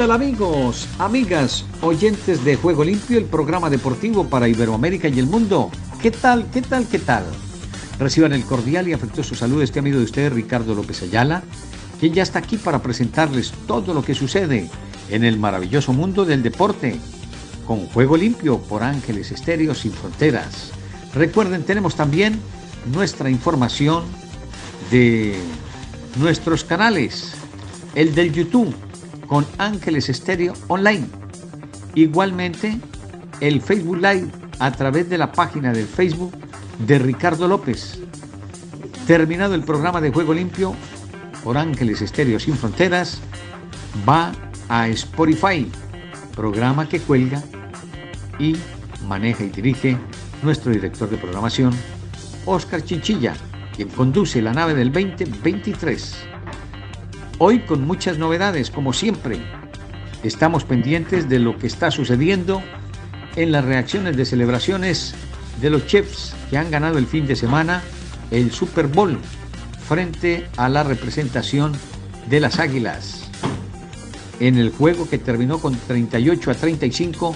[0.00, 5.70] tal amigos, amigas, oyentes de Juego Limpio, el programa deportivo para Iberoamérica y el mundo?
[6.00, 7.26] ¿Qué tal, qué tal, qué tal?
[7.98, 11.42] Reciban el cordial y afectuoso saludo este amigo de ustedes, Ricardo López Ayala,
[11.98, 14.70] quien ya está aquí para presentarles todo lo que sucede
[15.10, 16.98] en el maravilloso mundo del deporte,
[17.66, 20.70] con Juego Limpio por Ángeles Estéreo Sin Fronteras.
[21.14, 22.40] Recuerden, tenemos también
[22.90, 24.04] nuestra información
[24.90, 25.36] de
[26.16, 27.34] nuestros canales,
[27.94, 28.74] el del YouTube
[29.30, 31.06] con Ángeles Estéreo Online.
[31.94, 32.80] Igualmente,
[33.40, 34.28] el Facebook Live
[34.58, 36.32] a través de la página del Facebook
[36.80, 38.00] de Ricardo López.
[39.06, 40.74] Terminado el programa de Juego Limpio
[41.44, 43.20] por Ángeles Estéreo Sin Fronteras,
[44.06, 44.32] va
[44.68, 45.70] a Spotify,
[46.34, 47.40] programa que cuelga
[48.40, 48.56] y
[49.06, 49.96] maneja y dirige
[50.42, 51.72] nuestro director de programación,
[52.46, 53.34] Oscar Chinchilla,
[53.76, 56.16] quien conduce la nave del 2023.
[57.42, 59.38] Hoy con muchas novedades, como siempre.
[60.22, 62.62] Estamos pendientes de lo que está sucediendo
[63.34, 65.14] en las reacciones de celebraciones
[65.58, 67.82] de los chefs que han ganado el fin de semana
[68.30, 69.18] el Super Bowl
[69.88, 71.72] frente a la representación
[72.28, 73.30] de las Águilas.
[74.38, 77.34] En el juego que terminó con 38 a 35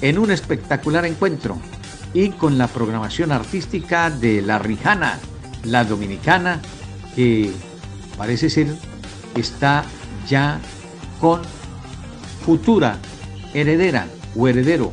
[0.00, 1.58] en un espectacular encuentro
[2.14, 5.18] y con la programación artística de La Rijana,
[5.64, 6.60] la dominicana,
[7.16, 7.50] que
[8.16, 8.68] parece ser
[9.34, 9.84] está
[10.28, 10.60] ya
[11.20, 11.40] con
[12.44, 12.98] futura
[13.54, 14.92] heredera o heredero,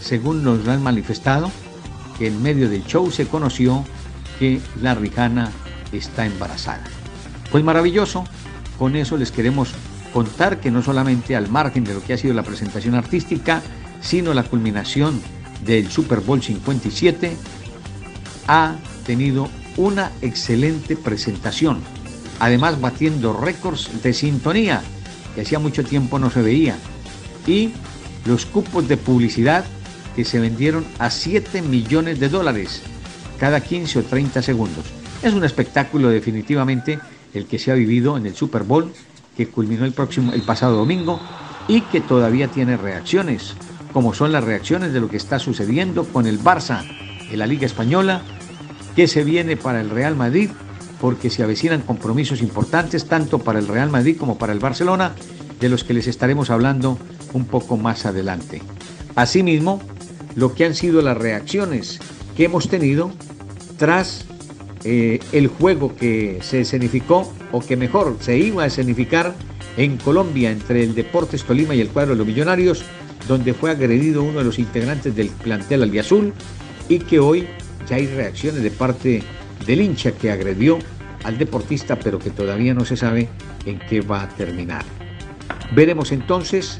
[0.00, 1.50] según nos lo han manifestado,
[2.18, 3.84] que en medio del show se conoció
[4.38, 5.50] que la Rijana
[5.92, 6.84] está embarazada.
[7.50, 8.24] Pues maravilloso,
[8.78, 9.72] con eso les queremos
[10.12, 13.62] contar que no solamente al margen de lo que ha sido la presentación artística,
[14.00, 15.20] sino la culminación
[15.64, 17.36] del Super Bowl 57,
[18.48, 21.78] ha tenido una excelente presentación
[22.42, 24.82] además batiendo récords de sintonía,
[25.32, 26.76] que hacía mucho tiempo no se veía,
[27.46, 27.70] y
[28.24, 29.64] los cupos de publicidad
[30.16, 32.82] que se vendieron a 7 millones de dólares
[33.38, 34.84] cada 15 o 30 segundos.
[35.22, 36.98] Es un espectáculo definitivamente
[37.32, 38.92] el que se ha vivido en el Super Bowl,
[39.36, 41.20] que culminó el, próximo, el pasado domingo
[41.68, 43.54] y que todavía tiene reacciones,
[43.92, 46.82] como son las reacciones de lo que está sucediendo con el Barça
[47.30, 48.20] en la Liga Española,
[48.96, 50.50] que se viene para el Real Madrid
[51.02, 55.16] porque se avecinan compromisos importantes tanto para el Real Madrid como para el Barcelona,
[55.58, 56.96] de los que les estaremos hablando
[57.32, 58.62] un poco más adelante.
[59.16, 59.82] Asimismo,
[60.36, 61.98] lo que han sido las reacciones
[62.36, 63.10] que hemos tenido
[63.78, 64.26] tras
[64.84, 69.34] eh, el juego que se escenificó, o que mejor se iba a escenificar
[69.76, 72.84] en Colombia entre el Deportes Tolima y el cuadro de los Millonarios,
[73.26, 76.32] donde fue agredido uno de los integrantes del plantel albiazul
[76.88, 77.48] y que hoy
[77.88, 79.24] ya hay reacciones de parte
[79.64, 80.78] del hincha que agredió
[81.24, 83.28] al deportista, pero que todavía no se sabe
[83.66, 84.84] en qué va a terminar.
[85.74, 86.78] Veremos entonces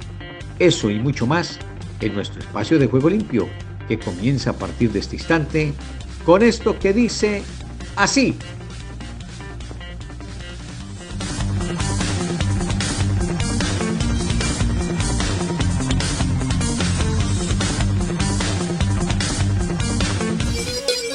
[0.58, 1.58] eso y mucho más
[2.00, 3.48] en nuestro espacio de juego limpio,
[3.88, 5.72] que comienza a partir de este instante
[6.24, 7.42] con esto que dice
[7.96, 8.36] así.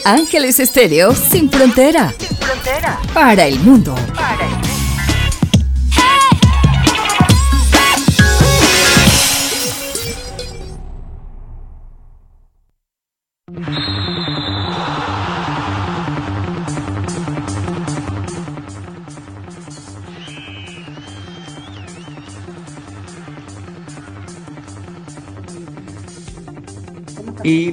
[0.08, 2.14] Ángeles Estéreo sin frontera.
[2.18, 2.98] Sin frontera.
[3.14, 3.94] Para el mundo.
[4.16, 4.57] Para el mundo.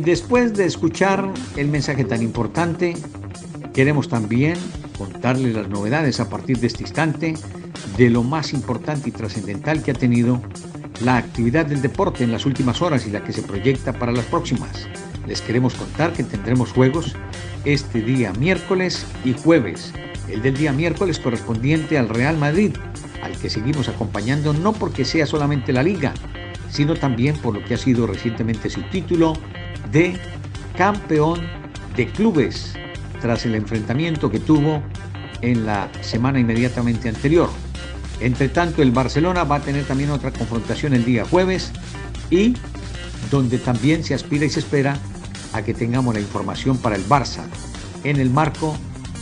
[0.05, 2.95] Después de escuchar el mensaje tan importante,
[3.73, 4.57] queremos también
[4.99, 7.35] contarles las novedades a partir de este instante
[7.97, 10.41] de lo más importante y trascendental que ha tenido
[11.03, 14.27] la actividad del deporte en las últimas horas y la que se proyecta para las
[14.27, 14.89] próximas.
[15.27, 17.17] Les queremos contar que tendremos juegos
[17.65, 19.93] este día miércoles y jueves.
[20.29, 22.73] El del día miércoles correspondiente al Real Madrid,
[23.23, 26.13] al que seguimos acompañando no porque sea solamente la liga,
[26.71, 29.35] sino también por lo que ha sido recientemente su título
[29.95, 30.19] de
[30.77, 31.41] campeón
[31.97, 32.75] de clubes
[33.23, 34.83] tras el enfrentamiento que tuvo
[35.41, 37.49] en la semana inmediatamente anterior.
[38.21, 41.71] Entre tanto, el Barcelona va a tener también otra confrontación el día jueves
[42.29, 42.55] y
[43.31, 44.99] donde también se aspira y se espera
[45.53, 47.45] a que tengamos la información para el Barça
[48.03, 48.77] en el marco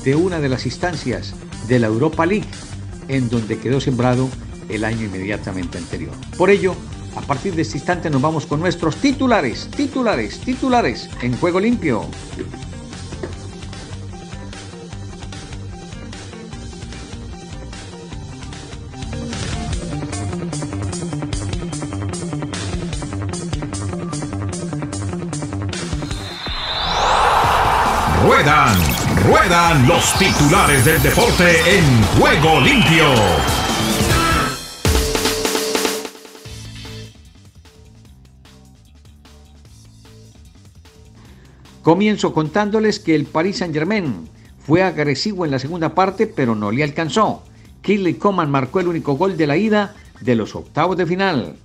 [0.05, 1.35] de una de las instancias
[1.69, 2.49] de la Europa League
[3.09, 4.29] en donde quedó sembrado
[4.71, 6.15] el año inmediatamente anterior.
[6.39, 6.75] Por ello,
[7.17, 12.07] a partir de este instante nos vamos con nuestros titulares, titulares, titulares en juego limpio.
[28.25, 28.77] Ruedan,
[29.27, 33.62] ruedan los titulares del deporte en juego limpio.
[41.83, 44.29] Comienzo contándoles que el Paris Saint-Germain
[44.61, 47.43] fue agresivo en la segunda parte, pero no le alcanzó.
[47.83, 51.57] Kinley Coman marcó el único gol de la ida de los octavos de final.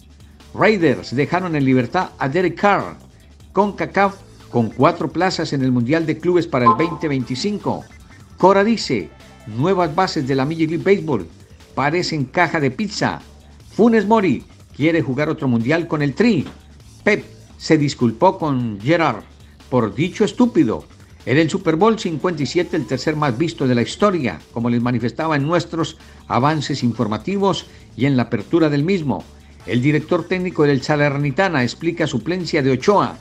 [0.56, 2.98] Raiders dejaron en libertad a Derek Carr.
[3.54, 4.16] Con CACAF
[4.50, 7.86] con cuatro plazas en el Mundial de Clubes para el 2025.
[8.40, 9.12] Cora dice,
[9.46, 11.28] nuevas bases de la Major League Baseball
[11.76, 13.22] parecen caja de pizza.
[13.70, 14.44] Funes Mori
[14.76, 16.48] quiere jugar otro Mundial con el Tri.
[17.04, 17.24] Pep
[17.58, 19.24] se disculpó con Gerard
[19.70, 20.86] por dicho estúpido.
[21.26, 25.36] Era el Super Bowl 57 el tercer más visto de la historia, como les manifestaba
[25.36, 25.98] en nuestros
[26.28, 27.66] avances informativos
[27.98, 29.24] y en la apertura del mismo.
[29.66, 33.18] El director técnico del Salernitana explica suplencia de Ochoa.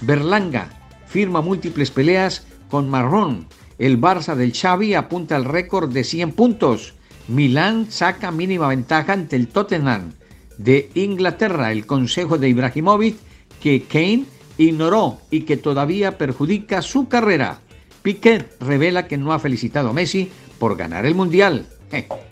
[0.00, 0.78] Berlanga
[1.08, 3.48] firma múltiples peleas con Marrón.
[3.78, 6.94] El Barça del Xavi apunta al récord de 100 puntos.
[7.26, 10.12] Milán saca mínima ventaja ante el Tottenham.
[10.58, 13.16] De Inglaterra, el consejo de Ibrahimovic
[13.60, 14.24] que Kane
[14.58, 17.60] ignoró y que todavía perjudica su carrera.
[18.02, 21.66] Piquet revela que no ha felicitado a Messi por ganar el Mundial.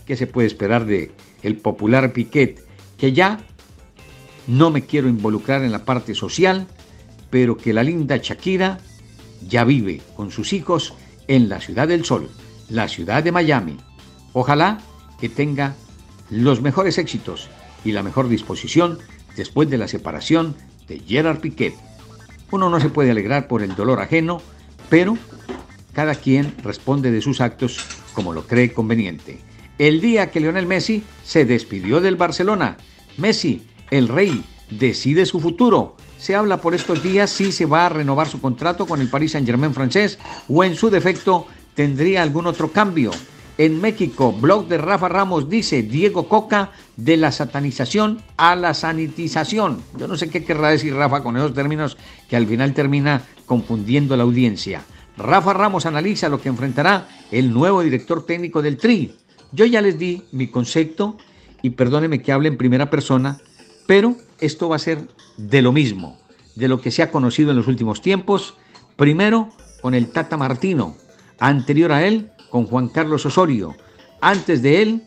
[0.06, 1.12] ¿Qué se puede esperar de
[1.42, 2.62] el popular Piquet?
[2.98, 3.40] Que ya
[4.46, 6.66] no me quiero involucrar en la parte social,
[7.30, 8.78] pero que la linda Shakira
[9.46, 10.94] ya vive con sus hijos
[11.28, 12.30] en la ciudad del sol,
[12.68, 13.76] la ciudad de Miami.
[14.32, 14.78] Ojalá
[15.20, 15.74] que tenga
[16.30, 17.48] los mejores éxitos
[17.84, 18.98] y la mejor disposición
[19.36, 20.56] después de la separación
[20.88, 21.74] de Gerard Piquet.
[22.50, 24.40] Uno no se puede alegrar por el dolor ajeno,
[24.88, 25.16] pero
[25.92, 27.80] cada quien responde de sus actos
[28.12, 29.40] como lo cree conveniente.
[29.78, 32.76] El día que Lionel Messi se despidió del Barcelona,
[33.18, 35.96] Messi, el rey, decide su futuro.
[36.18, 39.32] Se habla por estos días si se va a renovar su contrato con el Paris
[39.32, 43.10] Saint-Germain francés o en su defecto tendría algún otro cambio.
[43.58, 49.82] En México, blog de Rafa Ramos dice Diego Coca de la satanización a la sanitización.
[49.98, 51.96] Yo no sé qué querrá decir Rafa con esos términos
[52.28, 54.82] que al final termina confundiendo a la audiencia.
[55.16, 59.14] Rafa Ramos analiza lo que enfrentará el nuevo director técnico del TRI.
[59.52, 61.16] Yo ya les di mi concepto
[61.62, 63.38] y perdónenme que hable en primera persona,
[63.86, 65.08] pero esto va a ser
[65.38, 66.18] de lo mismo,
[66.56, 68.54] de lo que se ha conocido en los últimos tiempos.
[68.96, 69.48] Primero
[69.80, 70.94] con el Tata Martino,
[71.38, 73.76] anterior a él con Juan Carlos Osorio.
[74.22, 75.02] Antes de él,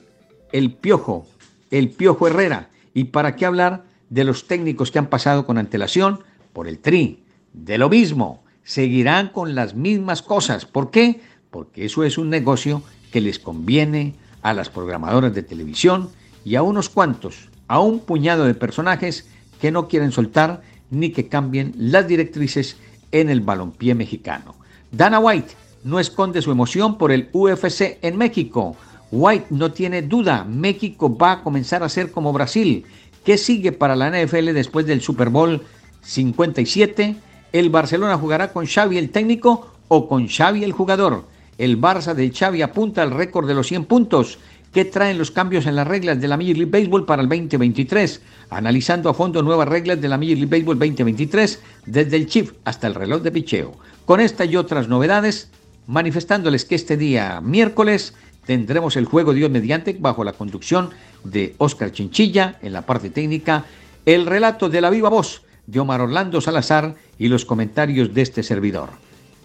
[0.52, 1.26] el Piojo,
[1.72, 2.70] el Piojo Herrera.
[2.94, 6.20] ¿Y para qué hablar de los técnicos que han pasado con antelación
[6.54, 7.24] por el TRI?
[7.54, 10.68] De lo mismo, seguirán con las mismas cosas.
[10.68, 11.22] ¿Por qué?
[11.50, 14.14] Porque eso es un negocio que les conviene
[14.44, 16.12] a las programadoras de televisión
[16.46, 19.28] y a unos cuantos, a un puñado de personajes
[19.60, 22.78] que no quieren soltar ni que cambien las directrices
[23.12, 24.54] en el balompié mexicano.
[24.92, 28.76] Dana White no esconde su emoción por el UFC en México.
[29.12, 32.86] White no tiene duda, México va a comenzar a ser como Brasil.
[33.24, 35.62] ¿Qué sigue para la NFL después del Super Bowl
[36.02, 37.16] 57?
[37.52, 41.26] ¿El Barcelona jugará con Xavi el técnico o con Xavi el jugador?
[41.58, 44.40] El Barça de Xavi apunta al récord de los 100 puntos.
[44.72, 48.22] ¿Qué traen los cambios en las reglas de la Major League Baseball para el 2023?
[48.52, 52.86] Analizando a fondo nuevas reglas de la Major League Baseball 2023 desde el chip hasta
[52.86, 53.74] el reloj de picheo.
[54.06, 55.50] Con esta y otras novedades,
[55.90, 58.14] manifestándoles que este día miércoles
[58.46, 60.92] tendremos el juego Dios mediante bajo la conducción
[61.24, 63.66] de Oscar Chinchilla en la parte técnica,
[64.06, 68.44] el relato de la viva voz de Omar Orlando Salazar y los comentarios de este
[68.44, 68.90] servidor.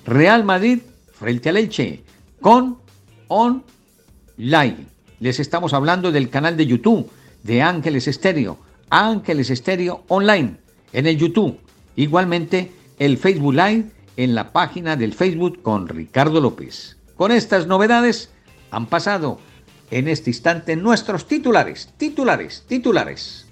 [0.05, 0.81] Real Madrid
[1.15, 2.03] frente al Elche
[2.43, 2.77] con
[3.29, 3.65] On
[4.37, 4.85] Live.
[5.21, 7.11] Les estamos hablando del canal de YouTube
[7.43, 8.59] de Ángeles Estéreo,
[8.91, 10.57] Ángeles Estéreo Online
[10.93, 11.59] en el YouTube.
[11.97, 16.97] Igualmente el Facebook Live en la página del Facebook con Ricardo López.
[17.17, 18.31] Con estas novedades
[18.71, 19.39] han pasado
[19.91, 23.47] en este instante nuestros titulares, titulares, titulares.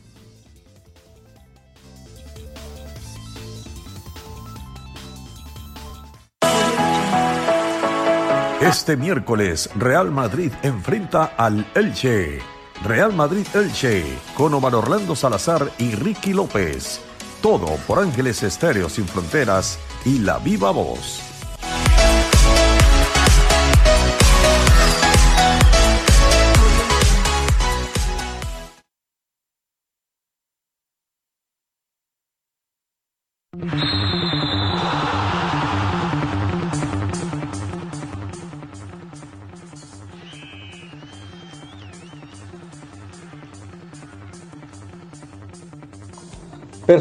[8.61, 12.38] Este miércoles, Real Madrid enfrenta al Elche.
[12.85, 14.04] Real Madrid Elche,
[14.37, 17.00] con Omar Orlando Salazar y Ricky López.
[17.42, 21.31] Todo por Ángeles Estéreo Sin Fronteras y La Viva Voz.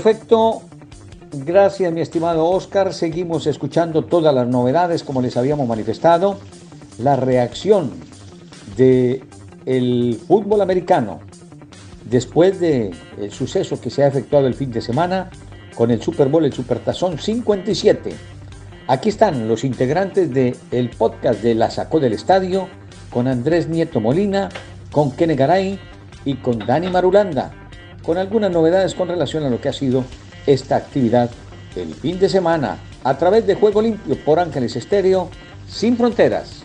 [0.04, 0.64] Perfecto.
[1.32, 2.92] Gracias, mi estimado Oscar.
[2.92, 6.40] Seguimos escuchando todas las novedades como les habíamos manifestado.
[6.98, 7.92] La reacción
[8.78, 9.24] de
[9.68, 11.20] el fútbol americano
[12.10, 15.30] después del el suceso que se ha efectuado el fin de semana
[15.76, 18.10] con el Super Bowl, el Supertazón 57.
[18.88, 22.68] Aquí están los integrantes del el podcast de La Sacó del Estadio
[23.12, 24.50] con Andrés Nieto Molina,
[24.92, 25.80] con Kene Garay
[26.26, 27.61] y con Dani Marulanda
[28.04, 30.04] con algunas novedades con relación a lo que ha sido
[30.46, 31.30] esta actividad
[31.76, 35.30] el fin de semana a través de Juego Limpio por Ángeles Estéreo,
[35.68, 36.64] sin fronteras.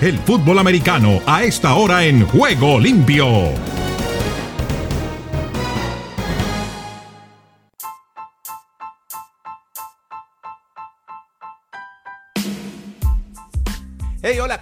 [0.00, 3.67] El fútbol americano a esta hora en Juego Limpio.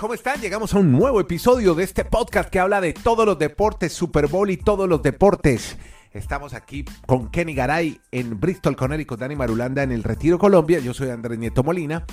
[0.07, 0.41] ¿Cómo están?
[0.41, 4.29] Llegamos a un nuevo episodio de este podcast que habla de todos los deportes, Super
[4.29, 5.77] Bowl y todos los deportes.
[6.13, 10.79] Estamos aquí con Kenny Garay en Bristol, Connecticut, Dani Marulanda en el Retiro, Colombia.
[10.79, 12.05] Yo soy Andrés Nieto Molina.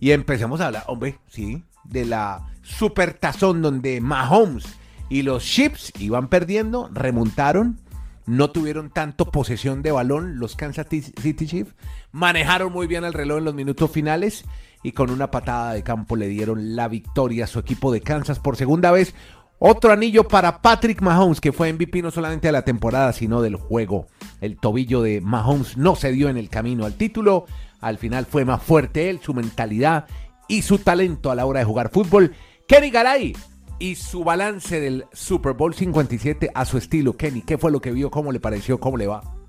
[0.00, 4.66] Y empezamos a hablar, hombre, sí, de la super tazón donde Mahomes
[5.08, 7.80] y los Chips iban perdiendo, remontaron,
[8.26, 11.74] no tuvieron tanto posesión de balón los Kansas City Chiefs,
[12.12, 14.44] manejaron muy bien el reloj en los minutos finales
[14.82, 18.38] y con una patada de campo le dieron la victoria a su equipo de Kansas
[18.38, 19.14] por segunda vez.
[19.58, 23.56] Otro anillo para Patrick Mahomes, que fue MVP no solamente de la temporada, sino del
[23.56, 24.06] juego.
[24.40, 27.44] El tobillo de Mahomes no se dio en el camino al título.
[27.80, 30.06] Al final fue más fuerte él, su mentalidad
[30.48, 32.34] y su talento a la hora de jugar fútbol.
[32.66, 33.34] Kenny Garay
[33.78, 37.16] y su balance del Super Bowl 57 a su estilo.
[37.16, 38.10] Kenny, ¿qué fue lo que vio?
[38.10, 38.80] ¿Cómo le pareció?
[38.80, 39.39] ¿Cómo le va?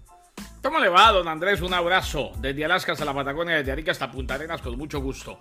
[0.61, 1.61] ¿Cómo le va, don Andrés?
[1.61, 5.39] Un abrazo desde Alaska hasta la Patagonia, desde Arica hasta Punta Arenas, con mucho gusto.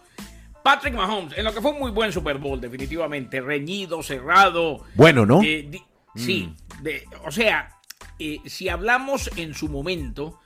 [0.62, 4.84] Patrick Mahomes, en lo que fue un muy buen Super Bowl, definitivamente, reñido, cerrado.
[4.94, 5.42] Bueno, ¿no?
[5.42, 5.70] Eh,
[6.14, 7.26] sí, mm.
[7.26, 7.78] o sea,
[8.18, 10.40] eh, si hablamos en su momento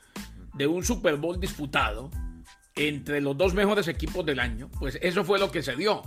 [0.54, 2.10] de un Super Bowl disputado
[2.74, 6.02] entre los dos mejores equipos del año, pues eso fue lo que se dio.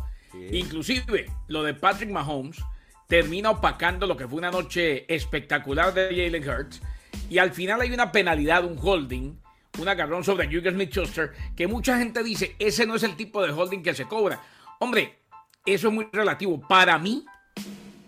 [0.51, 2.61] Inclusive, lo de Patrick Mahomes
[3.07, 6.81] termina opacando lo que fue una noche espectacular de Jalen Hurts
[7.29, 9.33] y al final hay una penalidad, un holding,
[9.79, 13.51] un agarrón sobre Jürgen Smith-Schuster, que mucha gente dice, ese no es el tipo de
[13.51, 14.41] holding que se cobra.
[14.79, 15.19] Hombre,
[15.65, 16.59] eso es muy relativo.
[16.67, 17.25] Para mí,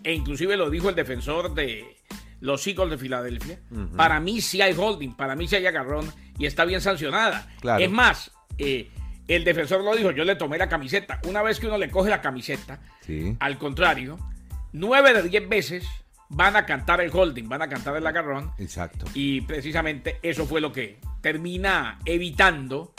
[0.02, 1.96] e inclusive lo dijo el defensor de
[2.40, 3.60] los Eagles de Filadelfia,
[3.96, 7.48] para mí sí hay holding, para mí sí hay agarrón y está bien sancionada.
[7.78, 8.90] Es más, eh,
[9.28, 11.20] el defensor lo dijo, yo le tomé la camiseta.
[11.28, 12.80] Una vez que uno le coge la camiseta,
[13.38, 14.18] al contrario,
[14.72, 15.86] nueve de diez veces
[16.30, 18.52] van a cantar el holding, van a cantar el agarrón.
[18.58, 19.04] Exacto.
[19.14, 22.94] Y precisamente eso fue lo que termina evitando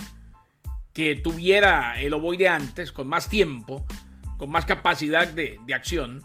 [0.93, 3.85] que tuviera el ovoide antes, con más tiempo,
[4.37, 6.21] con más capacidad de, acción.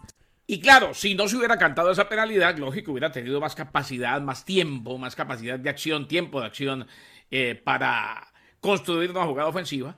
[0.48, 4.44] Y claro, si no se hubiera cantado esa penalidad, lógico, hubiera tenido más capacidad, más
[4.44, 6.86] tiempo, más capacidad de acción, tiempo de acción
[7.30, 9.96] eh, para construir una jugada ofensiva.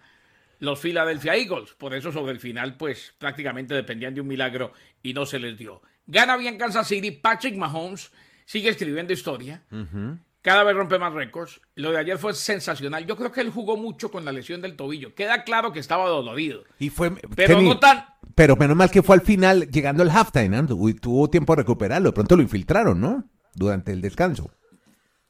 [0.60, 4.72] Los Philadelphia Eagles, por eso sobre el final, pues prácticamente dependían de un milagro
[5.02, 5.80] y no se les dio.
[6.08, 7.10] Gana bien Kansas City.
[7.12, 8.10] Patrick Mahomes
[8.46, 9.62] sigue escribiendo historia.
[10.40, 11.60] Cada vez rompe más récords.
[11.74, 13.06] Lo de ayer fue sensacional.
[13.06, 15.14] Yo creo que él jugó mucho con la lesión del tobillo.
[15.14, 16.64] Queda claro que estaba dolorido.
[16.78, 18.06] Y fue, pero no tan.
[18.34, 20.66] Pero menos mal que fue al final, llegando el halftime, ¿no?
[20.66, 22.08] Tuvo tiempo de recuperarlo.
[22.08, 23.24] De pronto lo infiltraron, ¿no?
[23.54, 24.50] Durante el descanso.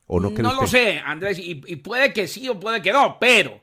[0.06, 1.38] ¿O no no lo sé, Andrés.
[1.40, 3.18] Y, puede que sí o puede que no.
[3.18, 3.62] Pero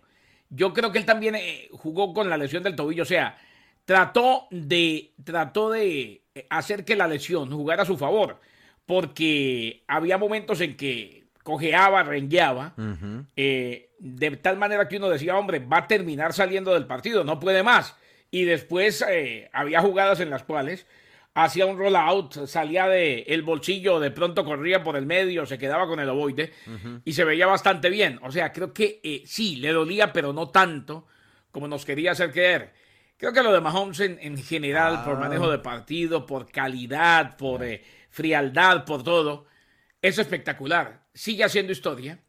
[0.50, 3.04] yo creo que él también eh, jugó con la lesión del tobillo.
[3.04, 3.38] O sea,
[3.86, 5.14] trató de.
[5.24, 8.40] Trató de eh, hacer que la lesión jugara a su favor,
[8.86, 12.74] porque había momentos en que cojeaba, rengueaba,
[13.36, 17.40] eh, de tal manera que uno decía, hombre, va a terminar saliendo del partido, no
[17.40, 17.96] puede más.
[18.32, 20.88] Y después eh, había jugadas en las cuales
[21.36, 25.86] hacía un rollout, salía de el bolsillo, de pronto corría por el medio, se quedaba
[25.86, 26.52] con el ovoide
[27.04, 28.20] y se veía bastante bien.
[28.24, 31.06] O sea, creo que eh, sí, le dolía, pero no tanto
[31.52, 32.74] como nos quería hacer creer.
[33.18, 37.82] Creo que lo de Mahomes en, general, por manejo de partido, por calidad, por eh,
[38.10, 39.46] frialdad, por todo,
[40.02, 41.06] es espectacular.
[41.14, 42.20] Sigue haciendo historia.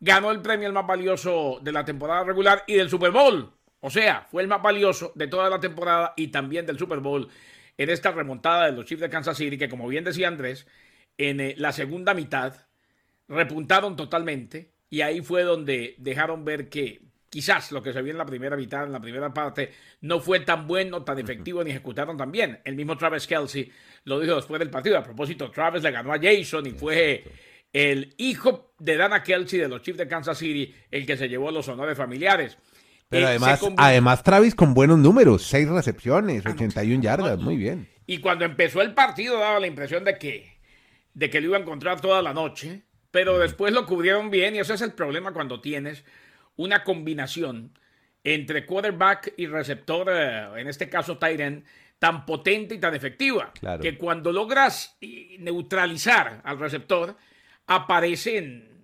[0.00, 3.52] Ganó el premio el más valioso de la temporada regular y del Super Bowl.
[3.80, 7.28] O sea, fue el más valioso de toda la temporada y también del Super Bowl
[7.76, 10.66] en esta remontada de los Chiefs de Kansas City, que como bien decía Andrés,
[11.18, 12.66] en eh, la segunda mitad
[13.28, 17.02] repuntaron totalmente y ahí fue donde dejaron ver que
[17.34, 19.72] quizás lo que se vio en la primera mitad, en la primera parte,
[20.02, 22.60] no fue tan bueno, tan efectivo ni ejecutaron tan bien.
[22.64, 23.72] El mismo Travis Kelsey
[24.04, 24.96] lo dijo después del partido.
[24.96, 27.24] A propósito, Travis le ganó a Jason y fue
[27.72, 31.50] el hijo de Dana Kelsey de los Chiefs de Kansas City el que se llevó
[31.50, 32.56] los honores familiares.
[33.08, 37.88] Pero además, además Travis con buenos números, seis recepciones, 81 yardas, muy bien.
[38.06, 40.60] Y cuando empezó el partido daba la impresión de que,
[41.14, 44.60] de que lo iba a encontrar toda la noche, pero después lo cubrieron bien y
[44.60, 46.04] ese es el problema cuando tienes
[46.56, 47.72] una combinación
[48.22, 51.64] entre quarterback y receptor, eh, en este caso Tyren,
[51.98, 57.16] tan potente y tan efectiva, que cuando logras eh, neutralizar al receptor,
[57.66, 58.74] aparecen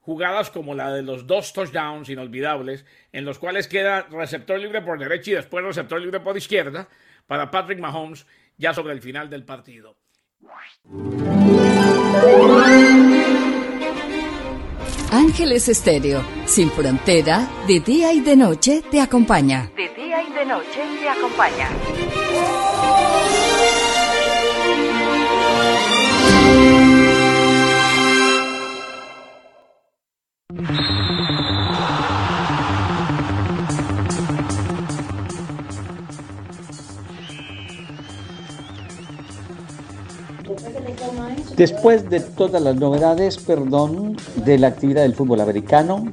[0.00, 4.98] jugadas como la de los dos touchdowns inolvidables, en los cuales queda receptor libre por
[4.98, 6.88] derecha y después receptor libre por izquierda
[7.26, 8.26] para Patrick Mahomes
[8.58, 9.96] ya sobre el final del partido.
[15.12, 19.70] Ángeles Estéreo, sin frontera, de día y de noche te acompaña.
[19.76, 21.68] De día y de noche te acompaña.
[41.56, 46.10] Después de todas las novedades, perdón, de la actividad del fútbol americano,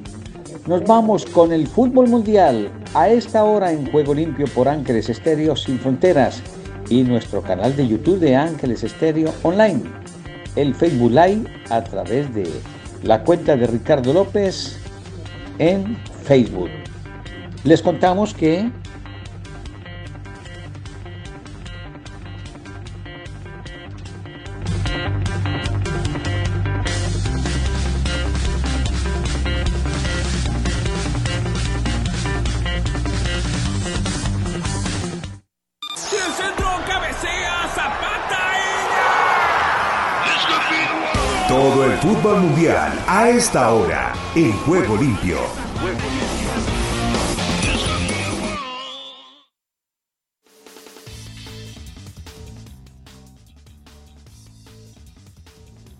[0.66, 5.56] nos vamos con el fútbol mundial a esta hora en Juego Limpio por Ángeles Estéreo
[5.56, 6.42] Sin Fronteras
[6.90, 9.80] y nuestro canal de YouTube de Ángeles Estéreo Online,
[10.56, 12.46] el Facebook Live a través de
[13.02, 14.78] la cuenta de Ricardo López
[15.58, 16.68] en Facebook.
[17.64, 18.70] Les contamos que
[42.00, 45.36] fútbol mundial a esta hora en Juego Limpio.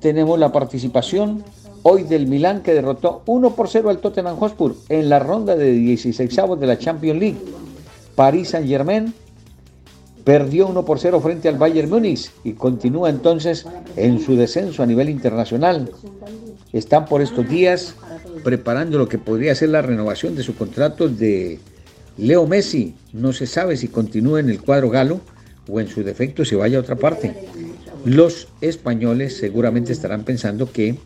[0.00, 1.44] Tenemos la participación
[1.82, 5.70] hoy del Milán que derrotó 1 por 0 al Tottenham Hotspur en la ronda de
[5.70, 7.38] 16 de la Champions League.
[8.14, 9.12] París Saint Germain
[10.24, 14.86] perdió 1 por 0 frente al Bayern Múnich y continúa entonces en su descenso a
[14.86, 15.90] nivel internacional.
[16.72, 17.94] Están por estos días
[18.44, 21.58] preparando lo que podría ser la renovación de su contrato de
[22.16, 22.94] Leo Messi.
[23.12, 25.20] No se sabe si continúa en el cuadro galo
[25.68, 27.34] o en su defecto se vaya a otra parte.
[28.04, 30.96] Los españoles seguramente estarán pensando que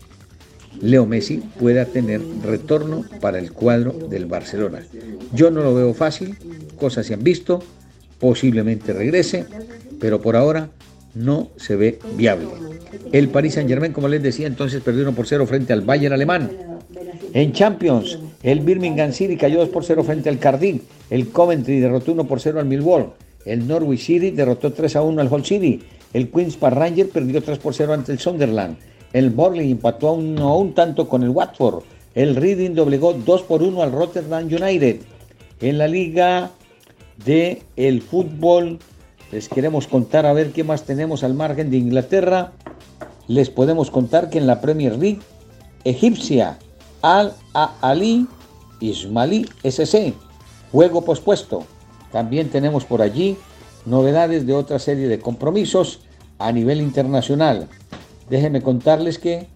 [0.81, 4.85] Leo Messi pueda tener retorno para el cuadro del Barcelona.
[5.33, 6.37] Yo no lo veo fácil,
[6.79, 7.63] cosas se han visto,
[8.25, 9.45] posiblemente regrese,
[10.01, 10.71] pero por ahora
[11.15, 12.47] no se ve viable.
[13.13, 16.15] El Paris Saint Germain, como les decía, entonces perdió 1 por 0 frente al Bayern
[16.15, 16.51] alemán.
[17.35, 20.81] En Champions, el Birmingham City cayó 2 por 0 frente al Cardiff.
[21.11, 23.13] El Coventry derrotó 1 por 0 al Millwall.
[23.45, 25.83] El Norwich City derrotó 3 a 1 al Hull City.
[26.15, 28.79] El Queen's Park Ranger perdió 3 por 0 ante el Sunderland.
[29.13, 31.83] El Burnley empató a un, a un tanto con el Watford.
[32.15, 35.01] El Reading doblegó 2 por 1 al Rotterdam United.
[35.61, 36.53] En la Liga
[37.25, 38.79] de el fútbol.
[39.33, 42.53] Les queremos contar a ver qué más tenemos al margen de Inglaterra.
[43.27, 45.21] Les podemos contar que en la Premier League
[45.85, 46.59] egipcia
[47.03, 48.27] Al Ali
[48.81, 50.15] Ismaili SC,
[50.73, 51.65] juego pospuesto.
[52.13, 53.37] También tenemos por allí
[53.87, 56.01] novedades de otra serie de compromisos
[56.39, 57.69] a nivel internacional.
[58.29, 59.49] Déjenme contarles que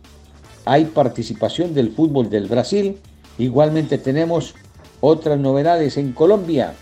[0.65, 2.99] hay participación del fútbol del Brasil.
[3.39, 4.55] Igualmente tenemos
[5.01, 6.75] otras novedades en Colombia.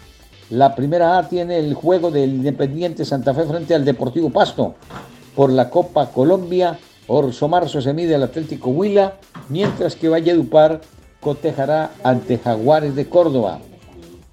[0.50, 4.76] La primera A tiene el juego del Independiente Santa Fe frente al Deportivo Pasto.
[5.34, 6.78] Por la Copa Colombia,
[7.08, 9.14] Orso Marzo se mide al Atlético Huila,
[9.48, 10.80] mientras que Valledupar
[11.20, 13.58] cotejará ante Jaguares de Córdoba.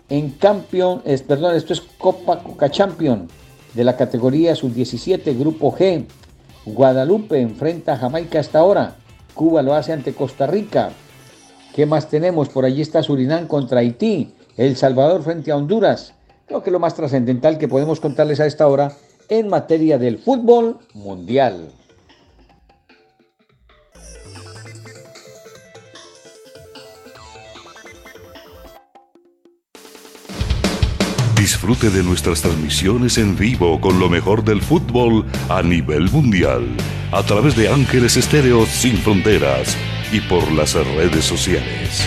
[0.08, 3.28] En Campeón, es, perdón, esto es Copa Coca Champion.
[3.74, 6.06] de la categoría sub-17, Grupo G.
[6.64, 8.98] Guadalupe enfrenta a Jamaica hasta ahora.
[9.34, 10.92] Cuba lo hace ante Costa Rica.
[11.76, 12.50] ¿Qué más tenemos?
[12.50, 14.32] Por allí está Surinam contra Haití.
[14.58, 16.14] El Salvador frente a Honduras.
[16.48, 18.92] Creo que lo más trascendental que podemos contarles a esta hora
[19.30, 21.72] en materia del fútbol mundial.
[31.38, 36.68] Disfrute de nuestras transmisiones en vivo con lo mejor del fútbol a nivel mundial
[37.12, 39.78] a través de Ángeles Estéreo Sin Fronteras
[40.12, 42.02] y por las redes sociales.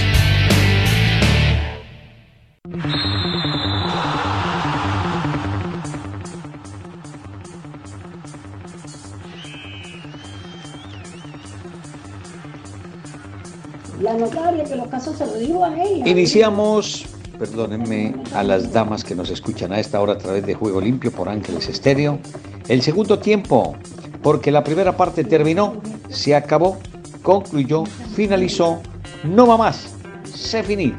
[16.07, 17.05] Iniciamos,
[17.37, 21.11] perdónenme a las damas que nos escuchan a esta hora a través de Juego Limpio
[21.11, 22.21] por Ángeles Estéreo,
[22.69, 23.75] el segundo tiempo,
[24.23, 26.79] porque la primera parte terminó, se acabó,
[27.23, 28.81] concluyó, finalizó,
[29.25, 29.97] no va más,
[30.33, 30.95] se finit.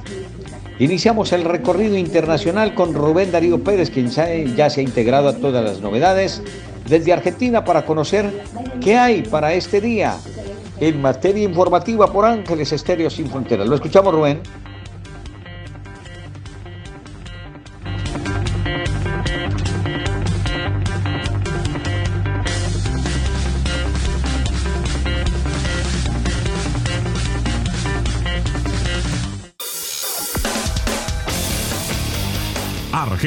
[0.77, 5.63] Iniciamos el recorrido internacional con Rubén Darío Pérez, quien ya se ha integrado a todas
[5.63, 6.41] las novedades
[6.85, 8.43] desde Argentina para conocer
[8.81, 10.17] qué hay para este día
[10.81, 13.69] en materia informativa por Ángeles Estéreo Sin Fronteras.
[13.69, 14.41] Lo escuchamos, Rubén.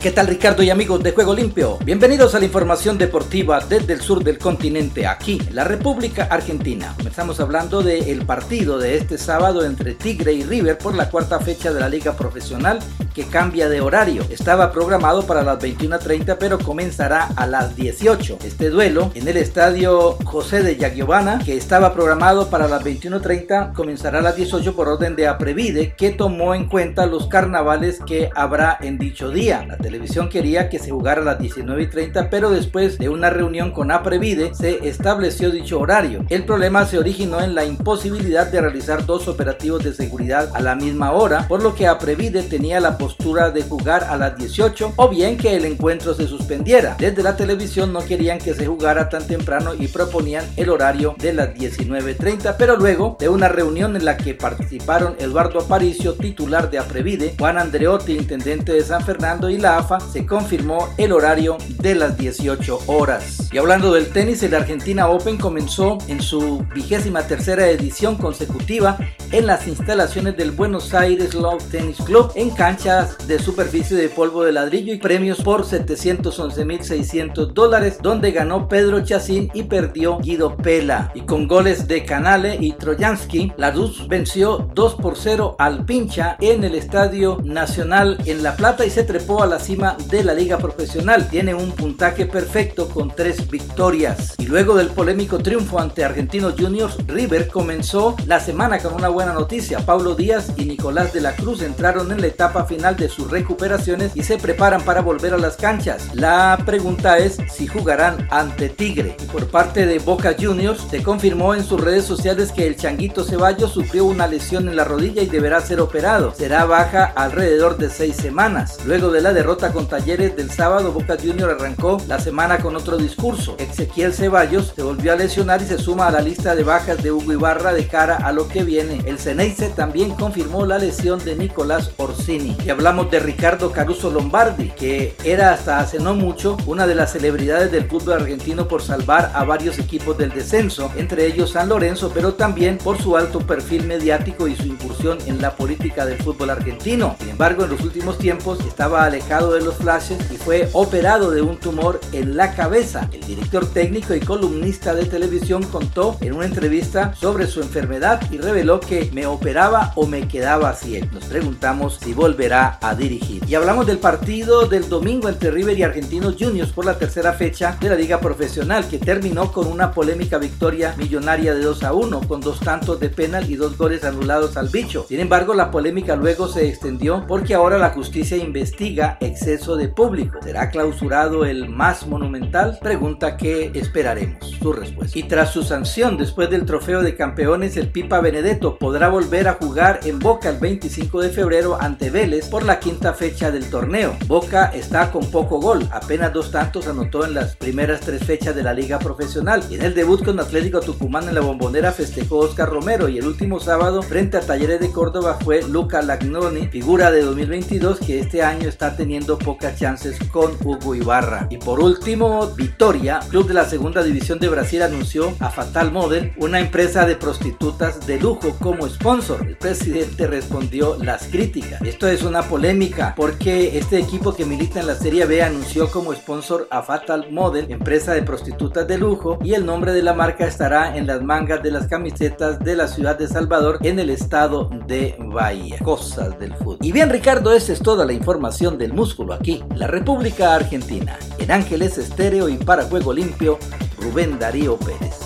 [0.00, 1.76] ¿Qué tal Ricardo y amigos de Juego Limpio?
[1.84, 6.94] Bienvenidos a la información deportiva desde el sur del continente, aquí en la República Argentina.
[6.96, 11.70] Comenzamos hablando del partido de este sábado entre Tigre y River por la cuarta fecha
[11.74, 12.78] de la Liga Profesional
[13.14, 14.24] que cambia de horario.
[14.30, 18.38] Estaba programado para las 21.30 pero comenzará a las 18.
[18.42, 24.20] Este duelo en el estadio José de Yagiovana que estaba programado para las 21.30 comenzará
[24.20, 28.78] a las 18 por orden de Aprevide que tomó en cuenta los carnavales que habrá
[28.80, 29.66] en dicho día.
[29.90, 34.54] Televisión quería que se jugara a las 19.30 pero después de una reunión con Aprevide
[34.54, 36.24] se estableció dicho horario.
[36.28, 40.76] El problema se originó en la imposibilidad de realizar dos operativos de seguridad a la
[40.76, 45.08] misma hora por lo que Aprevide tenía la postura de jugar a las 18 o
[45.08, 46.94] bien que el encuentro se suspendiera.
[46.96, 51.32] Desde la televisión no querían que se jugara tan temprano y proponían el horario de
[51.32, 56.78] las 19.30, pero luego de una reunión en la que participaron Eduardo Aparicio, titular de
[56.78, 59.79] Aprevide, Juan Andreotti, intendente de San Fernando y la
[60.12, 63.48] Se confirmó el horario de las 18 horas.
[63.52, 68.98] Y hablando del tenis, el Argentina Open comenzó en su vigésima tercera edición consecutiva
[69.32, 74.44] en las instalaciones del Buenos Aires Love Tennis Club en canchas de superficie de polvo
[74.44, 81.10] de ladrillo y premios por 711.600 dólares donde ganó Pedro Chacín y perdió Guido Pela.
[81.14, 86.36] Y con goles de Canale y Trojansky, la Luz venció 2 por 0 al Pincha
[86.40, 90.58] en el Estadio Nacional en La Plata y se trepó a la de la liga
[90.58, 91.28] profesional.
[91.28, 94.34] Tiene un puntaje perfecto con tres victorias.
[94.38, 99.32] Y luego del polémico triunfo ante Argentinos Juniors, River comenzó la semana con una buena
[99.32, 99.78] noticia.
[99.78, 104.10] Pablo Díaz y Nicolás de la Cruz entraron en la etapa final de sus recuperaciones
[104.16, 106.08] y se preparan para volver a las canchas.
[106.14, 109.16] La pregunta es si jugarán ante Tigre.
[109.22, 113.22] Y por parte de Boca Juniors, se confirmó en sus redes sociales que el Changuito
[113.22, 116.34] Ceballos sufrió una lesión en la rodilla y deberá ser operado.
[116.34, 118.80] Será baja alrededor de seis semanas.
[118.84, 122.96] Luego de la derrota con Talleres del sábado, Boca Juniors arrancó la semana con otro
[122.96, 123.56] discurso.
[123.58, 127.12] Ezequiel Ceballos se volvió a lesionar y se suma a la lista de bajas de
[127.12, 129.02] Hugo Ibarra de cara a lo que viene.
[129.04, 132.56] El Ceneice también confirmó la lesión de Nicolás Orsini.
[132.64, 137.12] Y hablamos de Ricardo Caruso Lombardi, que era hasta hace no mucho una de las
[137.12, 142.10] celebridades del fútbol argentino por salvar a varios equipos del descenso, entre ellos San Lorenzo,
[142.14, 146.48] pero también por su alto perfil mediático y su incursión en la política del fútbol
[146.48, 147.16] argentino.
[147.18, 151.42] Sin embargo, en los últimos tiempos estaba alejado de los flashes y fue operado de
[151.42, 153.08] un tumor en la cabeza.
[153.12, 158.38] El director técnico y columnista de televisión contó en una entrevista sobre su enfermedad y
[158.38, 161.06] reveló que me operaba o me quedaba ciego.
[161.12, 163.42] Nos preguntamos si volverá a dirigir.
[163.46, 167.76] Y hablamos del partido del domingo entre River y Argentinos Juniors por la tercera fecha
[167.80, 172.20] de la liga profesional que terminó con una polémica victoria millonaria de 2 a 1
[172.28, 175.06] con dos tantos de penal y dos goles anulados al bicho.
[175.08, 180.38] Sin embargo, la polémica luego se extendió porque ahora la justicia investiga exceso de público.
[180.42, 182.78] ¿Será clausurado el más monumental?
[182.82, 185.18] Pregunta que esperaremos su respuesta.
[185.18, 189.54] Y tras su sanción después del trofeo de campeones, el Pipa Benedetto podrá volver a
[189.54, 194.14] jugar en Boca el 25 de febrero ante Vélez por la quinta fecha del torneo.
[194.26, 198.62] Boca está con poco gol, apenas dos tantos anotó en las primeras tres fechas de
[198.62, 199.64] la liga profesional.
[199.70, 203.26] Y en el debut con Atlético Tucumán en la bombonera festejó Oscar Romero y el
[203.26, 208.42] último sábado frente a Talleres de Córdoba fue Luca Lagnoni, figura de 2022 que este
[208.42, 211.46] año está teniendo pocas chances con Hugo Ibarra.
[211.50, 216.32] Y por último, Vitoria, club de la segunda división de Brasil anunció a Fatal Model,
[216.36, 219.46] una empresa de prostitutas de lujo como sponsor.
[219.46, 221.82] El presidente respondió las críticas.
[221.82, 226.14] Esto es una polémica porque este equipo que milita en la Serie B anunció como
[226.14, 230.46] sponsor a Fatal Model, empresa de prostitutas de lujo, y el nombre de la marca
[230.46, 234.70] estará en las mangas de las camisetas de la ciudad de Salvador en el estado
[234.86, 235.78] de Bahía.
[235.78, 236.78] Cosas del fútbol.
[236.82, 241.18] Y bien Ricardo, esa es toda la información del músculo aquí, la República Argentina.
[241.38, 243.58] En Ángeles Estéreo y para Juego Limpio,
[243.98, 245.18] Rubén Darío Pérez.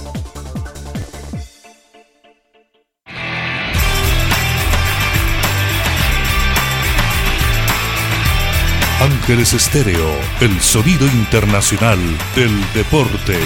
[9.03, 10.09] Ángeles Estéreo,
[10.41, 11.99] el sonido internacional
[12.35, 13.39] del deporte.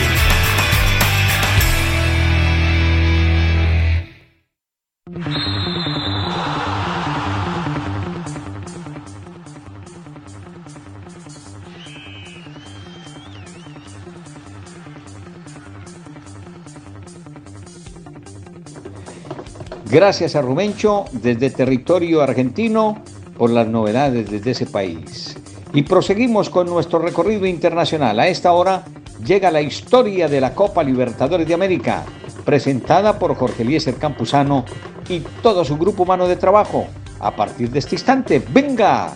[19.98, 23.02] Gracias a Rubencho desde territorio argentino
[23.36, 25.36] por las novedades desde ese país.
[25.72, 28.20] Y proseguimos con nuestro recorrido internacional.
[28.20, 28.84] A esta hora
[29.26, 32.04] llega la historia de la Copa Libertadores de América,
[32.44, 34.64] presentada por Jorge Eliezer Campuzano
[35.08, 36.86] y todo su grupo humano de trabajo.
[37.18, 39.14] A partir de este instante, venga.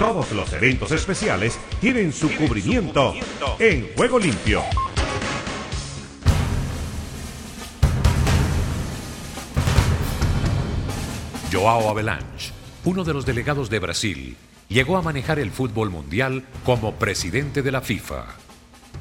[0.00, 3.14] Todos los eventos especiales tienen su cubrimiento
[3.58, 4.62] en Juego Limpio.
[11.52, 12.52] Joao Avalanche,
[12.84, 14.36] uno de los delegados de Brasil,
[14.68, 18.26] llegó a manejar el fútbol mundial como presidente de la FIFA.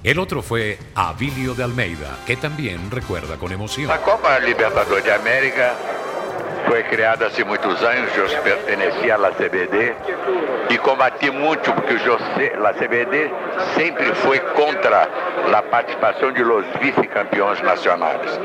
[0.04, 3.88] El otro fue Avilio de Almeida, que también recuerda con emoción.
[3.88, 5.76] La Copa Libertadores de América
[6.68, 9.96] foi criada há muitos anos, eu pertencia à CBD
[10.70, 13.32] e combati muito porque o José, a CBD
[13.76, 15.08] sempre foi contra
[15.54, 18.40] a participação de los vice-campeões nacionais.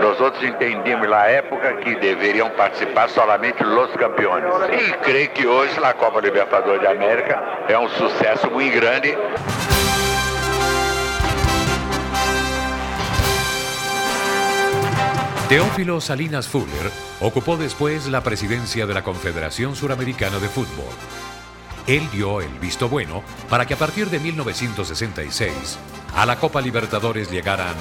[0.00, 4.44] Nós outros entendíamos na época que deveriam participar somente os campeões.
[4.70, 9.16] E creio que hoje a Copa Libertadores de América é um sucesso muito grande.
[15.52, 20.94] Teófilo Salinas Fuller ocupó después la presidencia de la Confederación Suramericana de Fútbol.
[21.86, 25.78] Él dio el visto bueno para que a partir de 1966
[26.16, 27.74] a la Copa Libertadores llegaran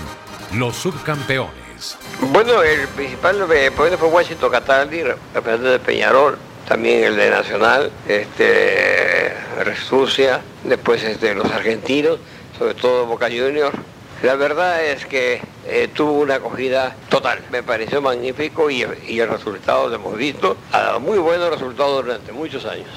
[0.54, 1.98] los subcampeones.
[2.34, 3.38] Bueno, el principal
[3.74, 11.34] problema fue Washington Cataldi, representante de Peñarol, también el de Nacional, este, Resucia, después este,
[11.34, 12.20] los argentinos,
[12.60, 13.78] sobre todo Boca Juniors.
[14.24, 17.40] La verdad es que eh, tuvo una acogida total.
[17.52, 20.58] Me pareció magnífico y, y el resultado lo hemos visto.
[20.72, 22.88] Ha dado muy buenos resultados durante muchos años.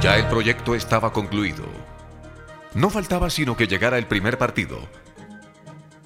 [0.00, 1.64] Ya el proyecto estaba concluido.
[2.74, 4.78] No faltaba sino que llegara el primer partido.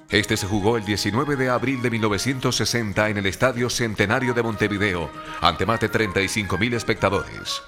[0.09, 5.11] Este se jugó el 19 de abril de 1960 en el Estadio Centenario de Montevideo,
[5.41, 7.63] ante más de 35.000 espectadores.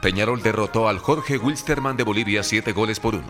[0.00, 3.24] Peñarol derrotó al Jorge Wilstermann de Bolivia 7 goles por 1.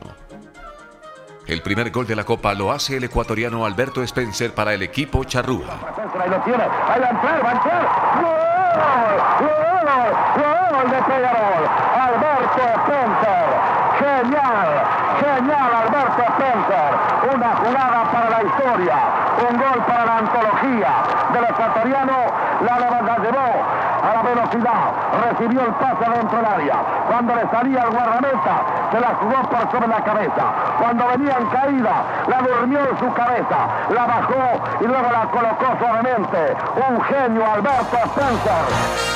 [1.47, 5.23] El primer gol de la Copa lo hace el ecuatoriano Alberto Spencer para el equipo
[5.23, 5.79] Charrúa.
[6.21, 7.83] Ahí lo tiene, ahí va a entrar, va a entrar.
[8.21, 9.47] ¡Gol!
[9.47, 9.67] ¡Gol!
[10.43, 11.63] ¡Gol de Peñarol!
[12.03, 13.47] Alberto Spencer.
[13.97, 14.69] Genial,
[15.21, 16.91] genial Alberto Spencer.
[17.33, 18.97] Una jugada para la historia,
[19.49, 20.93] un gol para la antología
[21.33, 22.17] del ecuatoriano.
[22.61, 26.77] La, la llevó a la velocidad, recibió el pase dentro del área.
[27.09, 30.45] Cuando le salía el guardameta, se la jugó por sobre la cabeza.
[30.79, 33.57] Cuando venía en caída, la durmió en su cabeza,
[33.91, 36.57] la bajó y luego la colocó suavemente.
[36.89, 39.07] Un genio, Alberto Spencer.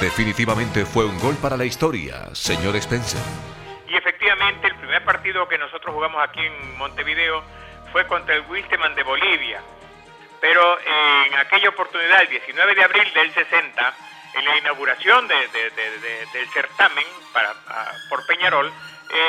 [0.00, 3.20] Definitivamente fue un gol para la historia, señor Spencer.
[3.88, 7.42] Y efectivamente el primer partido que nosotros jugamos aquí en Montevideo
[7.92, 9.60] fue contra el Wilstermann de Bolivia.
[10.40, 13.94] Pero en aquella oportunidad, el 19 de abril del 60,
[14.34, 17.54] en la inauguración de- de- de- de- del certamen para,
[18.08, 18.72] por Peñarol,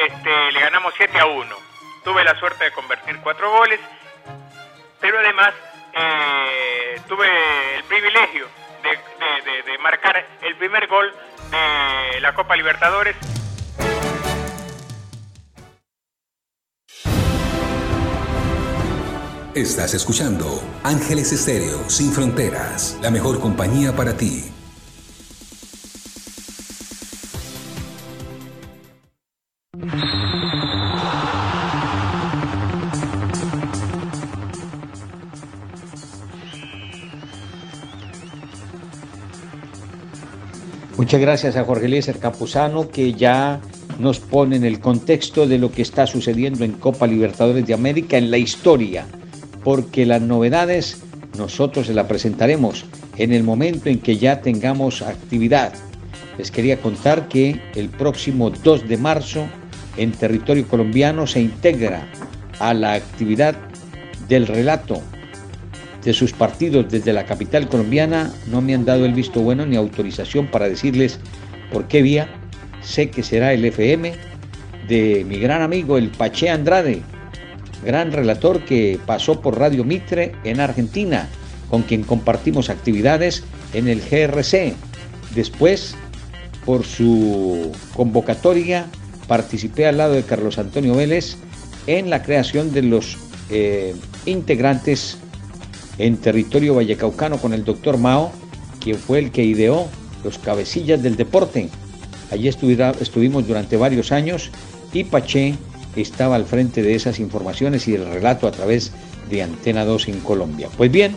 [0.07, 1.55] este, le ganamos 7 a 1.
[2.03, 3.79] Tuve la suerte de convertir cuatro goles,
[4.99, 5.53] pero además
[5.93, 8.47] eh, tuve el privilegio
[8.83, 11.11] de marcar el primer gol
[11.49, 13.15] de la Copa Libertadores
[19.55, 24.43] Estás escuchando Ángeles Estéreo Sin Fronteras, la mejor compañía para ti.
[40.95, 43.59] Muchas gracias a Jorge Eliezer Capuzano que ya
[43.97, 48.15] nos pone en el contexto de lo que está sucediendo en Copa Libertadores de América
[48.15, 49.07] en la historia,
[49.63, 51.01] porque las novedades
[51.37, 52.85] nosotros se las presentaremos
[53.17, 55.73] en el momento en que ya tengamos actividad.
[56.37, 59.47] Les quería contar que el próximo 2 de marzo
[59.97, 62.07] en territorio colombiano se integra
[62.59, 63.55] a la actividad
[64.27, 65.01] del relato
[66.03, 69.75] de sus partidos desde la capital colombiana no me han dado el visto bueno ni
[69.75, 71.19] autorización para decirles
[71.71, 72.29] por qué vía.
[72.81, 74.13] Sé que será el FM
[74.87, 77.01] de mi gran amigo el Pache Andrade,
[77.83, 81.27] gran relator que pasó por Radio Mitre en Argentina,
[81.69, 84.73] con quien compartimos actividades en el GRC.
[85.35, 85.95] Después,
[86.65, 88.87] por su convocatoria,
[89.27, 91.37] participé al lado de Carlos Antonio Vélez
[91.87, 93.17] en la creación de los
[93.49, 95.17] eh, integrantes
[95.97, 98.31] en territorio vallecaucano con el doctor Mao,
[98.79, 99.87] quien fue el que ideó
[100.23, 101.69] los cabecillas del deporte.
[102.31, 104.51] Allí estuvimos durante varios años
[104.93, 105.55] y Paché
[105.95, 108.91] estaba al frente de esas informaciones y del relato a través
[109.29, 110.69] de Antena 2 en Colombia.
[110.77, 111.15] Pues bien,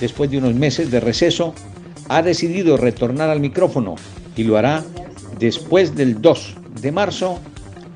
[0.00, 1.54] después de unos meses de receso,
[2.08, 3.94] ha decidido retornar al micrófono
[4.36, 4.84] y lo hará
[5.38, 7.38] después del 2 de marzo,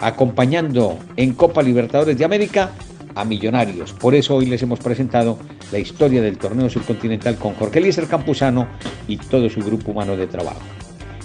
[0.00, 2.72] acompañando en Copa Libertadores de América
[3.14, 3.92] a Millonarios.
[3.92, 5.38] Por eso hoy les hemos presentado
[5.72, 8.68] la historia del torneo subcontinental con Jorge Eliezer Campuzano
[9.08, 10.60] y todo su grupo humano de trabajo.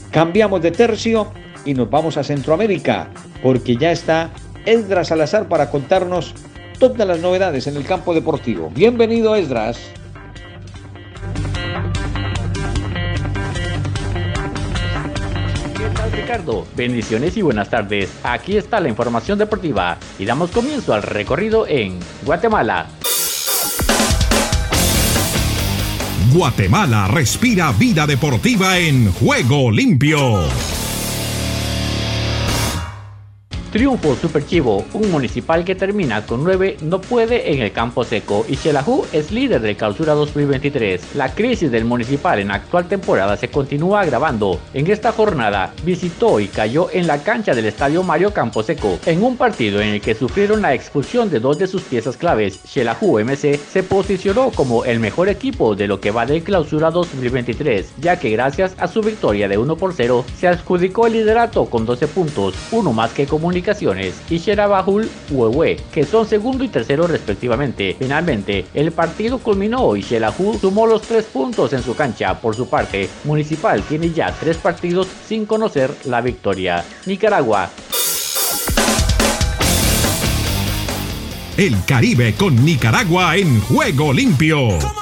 [0.09, 1.27] Cambiamos de tercio
[1.65, 3.09] y nos vamos a Centroamérica,
[3.43, 4.31] porque ya está
[4.65, 6.33] Esdras Salazar para contarnos
[6.79, 8.71] todas las novedades en el campo deportivo.
[8.73, 9.79] Bienvenido, Esdras.
[15.77, 16.67] ¿Qué tal Ricardo?
[16.75, 18.11] Bendiciones y buenas tardes.
[18.23, 22.87] Aquí está la información deportiva y damos comienzo al recorrido en Guatemala.
[26.33, 30.45] Guatemala respira vida deportiva en juego limpio.
[33.71, 38.45] Triunfo Super Chivo, un municipal que termina con 9 no puede en el campo seco
[38.49, 41.15] y Xelajú es líder de clausura 2023.
[41.15, 44.59] La crisis del municipal en la actual temporada se continúa agravando.
[44.73, 49.37] En esta jornada visitó y cayó en la cancha del estadio Mario Camposeco en un
[49.37, 52.59] partido en el que sufrieron la expulsión de dos de sus piezas claves.
[52.65, 57.93] Xelajú MC se posicionó como el mejor equipo de lo que va del clausura 2023,
[58.01, 61.85] ya que gracias a su victoria de 1 por 0 se adjudicó el liderato con
[61.85, 63.25] 12 puntos, uno más que
[64.29, 67.95] y Sherabahul Huehue, que son segundo y tercero respectivamente.
[67.97, 72.39] Finalmente, el partido culminó y Shelahu sumó los tres puntos en su cancha.
[72.39, 76.83] Por su parte, Municipal tiene ya tres partidos sin conocer la victoria.
[77.05, 77.69] Nicaragua
[81.57, 85.00] El Caribe con Nicaragua en juego limpio.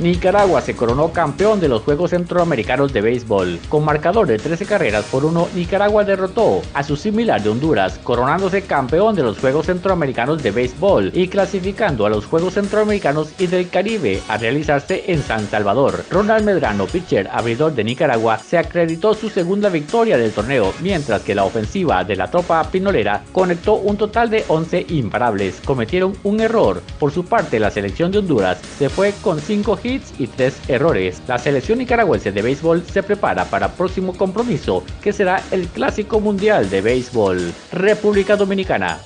[0.00, 3.58] Nicaragua se coronó campeón de los Juegos Centroamericanos de Béisbol.
[3.68, 8.62] Con marcador de 13 carreras por uno, Nicaragua derrotó a su similar de Honduras, coronándose
[8.62, 13.68] campeón de los Juegos Centroamericanos de Béisbol y clasificando a los Juegos Centroamericanos y del
[13.70, 16.04] Caribe a realizarse en San Salvador.
[16.10, 21.34] Ronald Medrano, pitcher abridor de Nicaragua, se acreditó su segunda victoria del torneo, mientras que
[21.34, 25.60] la ofensiva de la tropa pinolera conectó un total de 11 imparables.
[25.64, 26.82] Cometieron un error.
[27.00, 29.87] Por su parte, la selección de Honduras se fue con 5 hits
[30.18, 31.22] y 3 errores.
[31.26, 36.68] La selección nicaragüense de béisbol se prepara para próximo compromiso, que será el Clásico Mundial
[36.70, 37.52] de Béisbol.
[37.72, 38.98] República Dominicana.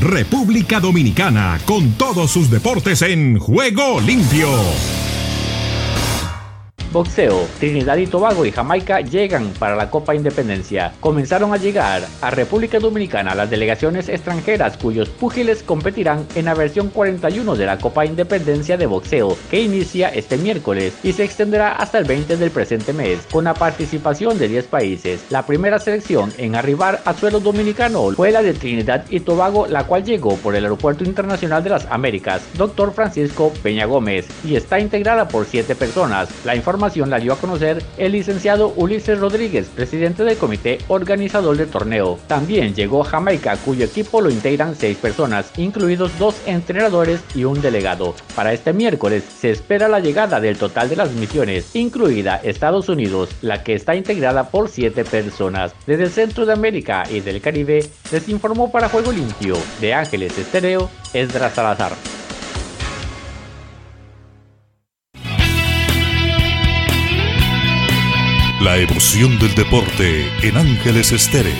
[0.00, 4.48] República Dominicana con todos sus deportes en juego limpio.
[6.92, 10.92] Boxeo, Trinidad y Tobago y Jamaica llegan para la Copa Independencia.
[11.00, 16.88] Comenzaron a llegar a República Dominicana las delegaciones extranjeras cuyos púgiles competirán en la versión
[16.88, 21.98] 41 de la Copa Independencia de Boxeo, que inicia este miércoles y se extenderá hasta
[21.98, 25.24] el 20 del presente mes, con la participación de 10 países.
[25.28, 29.84] La primera selección en arribar a suelo dominicano fue la de Trinidad y Tobago, la
[29.84, 32.92] cual llegó por el Aeropuerto Internacional de las Américas, Dr.
[32.92, 36.28] Francisco Peña Gómez, y está integrada por 7 personas.
[36.44, 41.68] La información la dio a conocer el licenciado Ulises Rodríguez, presidente del comité organizador del
[41.68, 42.18] torneo.
[42.28, 48.14] También llegó Jamaica, cuyo equipo lo integran 6 personas, incluidos dos entrenadores y un delegado.
[48.36, 53.30] Para este miércoles se espera la llegada del total de las misiones, incluida Estados Unidos,
[53.42, 55.74] la que está integrada por 7 personas.
[55.86, 60.38] Desde el centro de América y del Caribe, les informó para Juego Limpio de Ángeles
[60.38, 61.92] Estéreo, Esdras Salazar.
[68.60, 71.54] La emoción del deporte en Ángeles Estéreo.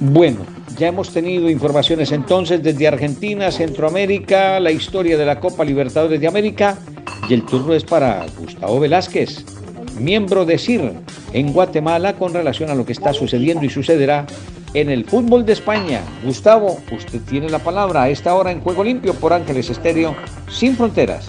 [0.00, 0.49] Bueno,
[0.80, 6.26] ya hemos tenido informaciones entonces desde Argentina, Centroamérica, la historia de la Copa Libertadores de
[6.26, 6.78] América
[7.28, 9.44] y el turno es para Gustavo Velázquez,
[9.98, 10.92] miembro de CIR
[11.34, 14.26] en Guatemala con relación a lo que está sucediendo y sucederá
[14.72, 16.00] en el fútbol de España.
[16.24, 20.16] Gustavo, usted tiene la palabra a esta hora en Juego Limpio por Ángeles Estéreo,
[20.48, 21.28] sin fronteras.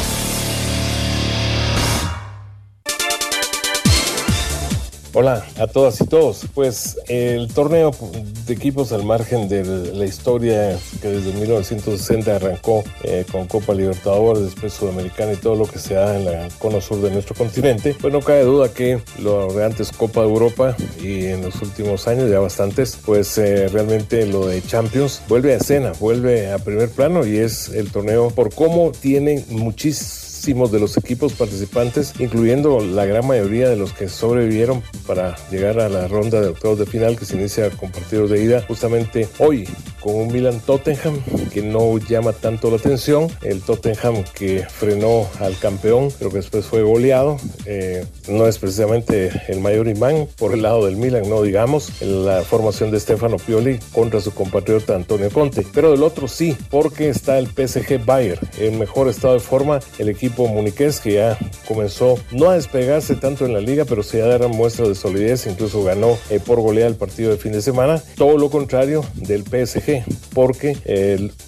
[5.13, 6.45] Hola a todas y todos.
[6.53, 7.91] Pues el torneo
[8.45, 14.45] de equipos al margen de la historia que desde 1960 arrancó eh, con Copa Libertadores,
[14.45, 17.93] después Sudamericana y todo lo que se da en la cono sur de nuestro continente,
[17.99, 22.07] pues no cabe duda que lo de antes Copa de Europa y en los últimos
[22.07, 26.89] años ya bastantes, pues eh, realmente lo de Champions vuelve a escena, vuelve a primer
[26.89, 33.05] plano y es el torneo por cómo tiene muchísimos de los equipos participantes, incluyendo la
[33.05, 37.15] gran mayoría de los que sobrevivieron para llegar a la ronda de octavos de final
[37.15, 39.69] que se inicia con partidos de ida justamente hoy
[39.99, 41.21] con un Milan Tottenham
[41.53, 46.65] que no llama tanto la atención, el Tottenham que frenó al campeón pero que después
[46.65, 51.43] fue goleado, eh, no es precisamente el mayor imán por el lado del Milan, no
[51.43, 56.57] digamos, la formación de Stefano Pioli contra su compatriota Antonio Conte, pero del otro sí,
[56.71, 61.37] porque está el PSG Bayern en mejor estado de forma, el equipo muniqués que ya
[61.67, 65.47] comenzó no a despegarse tanto en la liga, pero sí a dar muestra de solidez,
[65.47, 68.01] incluso ganó eh, por goleada el partido de fin de semana.
[68.15, 70.03] Todo lo contrario del PSG,
[70.33, 70.77] porque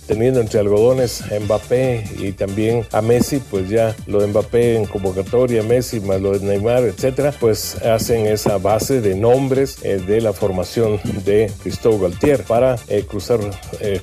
[0.07, 4.85] teniendo entre algodones a Mbappé y también a Messi, pues ya lo de Mbappé en
[4.85, 10.21] convocatoria, Messi más lo de Neymar, etcétera, pues hacen esa base de nombres eh, de
[10.21, 13.39] la formación de Cristóbal Galtier para eh, cruzar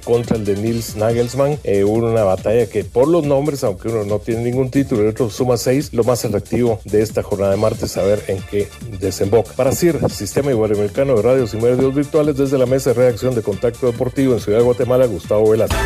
[0.05, 1.59] contra el de Nils Nagelsmann.
[1.85, 5.31] hubo una batalla que por los nombres, aunque uno no tiene ningún título, el otro
[5.31, 8.69] suma 6, lo más atractivo de esta jornada de martes, a ver en qué
[9.01, 9.53] desemboca.
[9.53, 13.43] Para CIR, Sistema Iberoamericano de Radios y Medios Virtuales, desde la mesa de redacción de
[13.43, 15.79] Contacto Deportivo en Ciudad de Guatemala, Gustavo Velázquez.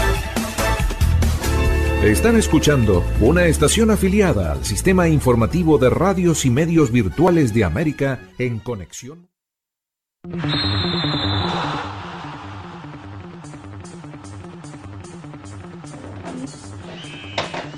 [2.04, 8.20] Están escuchando una estación afiliada al Sistema Informativo de Radios y Medios Virtuales de América
[8.38, 9.30] en conexión.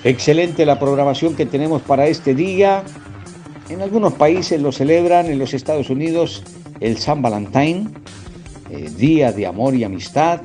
[0.07, 2.85] Excelente la programación que tenemos para este día.
[3.69, 6.45] En algunos países lo celebran, en los Estados Unidos,
[6.79, 7.93] el San Valentín,
[8.71, 10.43] eh, Día de Amor y Amistad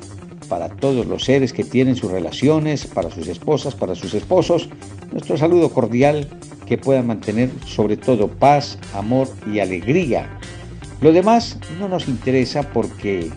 [0.48, 4.68] para todos los seres que tienen sus relaciones, para sus esposas, para sus esposos.
[5.12, 6.26] Nuestro saludo cordial
[6.66, 10.28] que puedan mantener sobre todo paz, amor y alegría.
[11.00, 13.30] Lo demás no nos interesa porque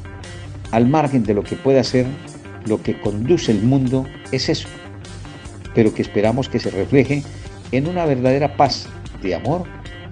[0.71, 2.07] al margen de lo que pueda ser,
[2.65, 4.67] lo que conduce el mundo es eso,
[5.75, 7.21] pero que esperamos que se refleje
[7.71, 8.87] en una verdadera paz
[9.21, 9.63] de amor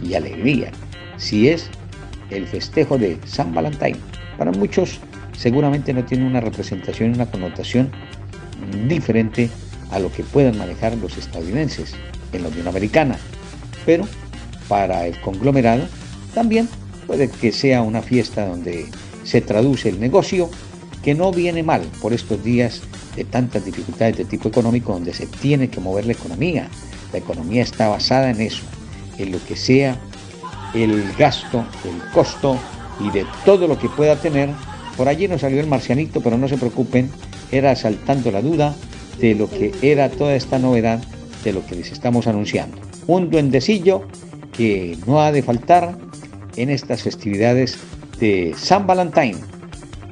[0.04, 0.72] y alegría,
[1.18, 1.70] si es
[2.30, 3.96] el festejo de San Valentín.
[4.38, 5.00] Para muchos
[5.38, 7.92] seguramente no tiene una representación, una connotación
[8.88, 9.50] diferente
[9.92, 11.96] a lo que puedan manejar los estadounidenses
[12.34, 13.18] en la Unión Americana,
[13.86, 14.08] pero
[14.68, 15.84] para el conglomerado
[16.34, 16.68] también
[17.06, 18.88] puede que sea una fiesta donde
[19.24, 20.50] se traduce el negocio
[21.04, 22.82] que no viene mal por estos días
[23.16, 26.68] de tantas dificultades de tipo económico donde se tiene que mover la economía.
[27.12, 28.64] La economía está basada en eso,
[29.18, 29.98] en lo que sea
[30.74, 32.58] el gasto, el costo
[33.00, 34.50] y de todo lo que pueda tener.
[34.98, 37.10] Por allí nos salió el marcianito, pero no se preocupen,
[37.52, 38.76] era saltando la duda
[39.20, 41.04] de lo que era toda esta novedad
[41.44, 42.78] de lo que les estamos anunciando.
[43.08, 44.08] Un duendecillo
[44.56, 45.98] que no ha de faltar
[46.56, 47.78] en estas festividades
[48.20, 49.38] de San Valentín.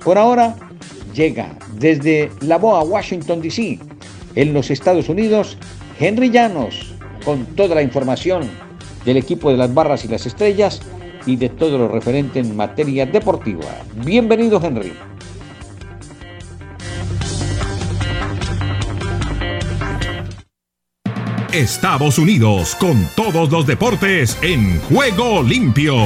[0.04, 0.56] Por ahora
[1.14, 3.80] llega desde La Boa, Washington, D.C.,
[4.36, 5.58] en los Estados Unidos,
[6.00, 6.96] Henry Llanos,
[7.26, 8.50] con toda la información
[9.06, 10.82] del equipo de las barras y las estrellas
[11.26, 13.66] y de todo lo referente en materia deportiva.
[14.04, 14.94] Bienvenido, Henry.
[21.54, 26.06] Estados Unidos con todos los deportes en juego limpio.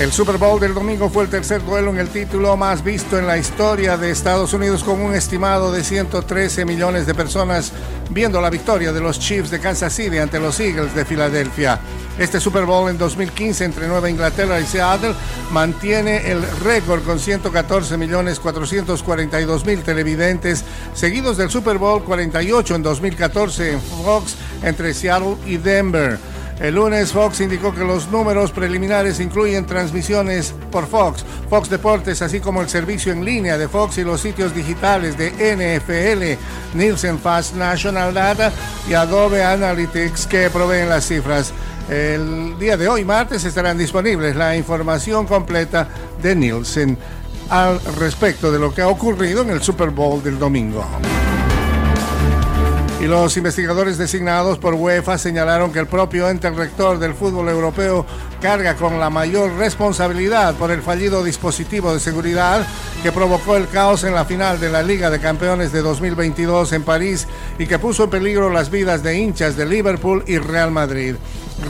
[0.00, 3.26] El Super Bowl del domingo fue el tercer duelo en el título más visto en
[3.26, 7.72] la historia de Estados Unidos con un estimado de 113 millones de personas
[8.10, 11.80] viendo la victoria de los Chiefs de Kansas City ante los Eagles de Filadelfia.
[12.16, 15.14] Este Super Bowl en 2015 entre Nueva Inglaterra y Seattle
[15.50, 22.82] mantiene el récord con 114 millones 442 mil televidentes, seguidos del Super Bowl 48 en
[22.84, 26.20] 2014 en Fox entre Seattle y Denver.
[26.60, 32.40] El lunes Fox indicó que los números preliminares incluyen transmisiones por Fox, Fox Deportes, así
[32.40, 37.54] como el servicio en línea de Fox y los sitios digitales de NFL, Nielsen Fast
[37.54, 38.52] National Data
[38.88, 41.52] y Adobe Analytics que proveen las cifras.
[41.88, 45.88] El día de hoy, martes, estarán disponibles la información completa
[46.20, 46.98] de Nielsen
[47.50, 50.84] al respecto de lo que ha ocurrido en el Super Bowl del domingo.
[53.00, 58.04] Y los investigadores designados por UEFA señalaron que el propio ente rector del fútbol europeo
[58.40, 62.66] carga con la mayor responsabilidad por el fallido dispositivo de seguridad
[63.02, 66.82] que provocó el caos en la final de la Liga de Campeones de 2022 en
[66.84, 67.26] París
[67.58, 71.16] y que puso en peligro las vidas de hinchas de Liverpool y Real Madrid.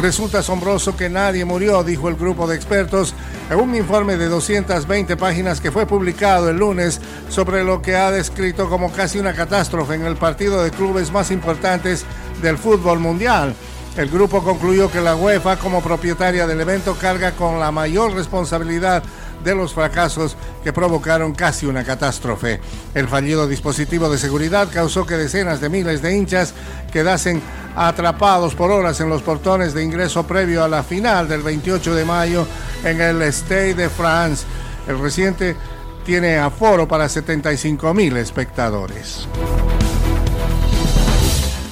[0.00, 3.14] Resulta asombroso que nadie murió, dijo el grupo de expertos
[3.50, 7.00] en un informe de 220 páginas que fue publicado el lunes
[7.30, 11.30] sobre lo que ha descrito como casi una catástrofe en el partido de clubes más
[11.30, 12.04] importantes
[12.42, 13.54] del fútbol mundial.
[13.96, 19.02] El grupo concluyó que la UEFA como propietaria del evento carga con la mayor responsabilidad
[19.42, 22.60] de los fracasos que provocaron casi una catástrofe.
[22.94, 26.54] El fallido dispositivo de seguridad causó que decenas de miles de hinchas
[26.92, 27.40] quedasen
[27.76, 32.04] atrapados por horas en los portones de ingreso previo a la final del 28 de
[32.04, 32.46] mayo
[32.84, 34.44] en el Stade de France.
[34.86, 35.56] El reciente
[36.04, 39.28] tiene aforo para 75 mil espectadores.